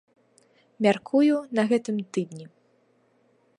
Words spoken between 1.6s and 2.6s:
гэтым тыдні.